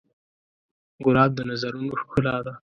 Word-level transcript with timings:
ګلاب 1.05 1.31
د 1.35 1.39
نظرونو 1.49 1.91
ښکلا 2.01 2.37
ده. 2.45 2.53